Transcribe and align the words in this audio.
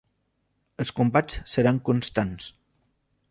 Els 0.83 0.93
combats 0.99 1.37
seran 1.57 1.79
constants. 1.91 2.49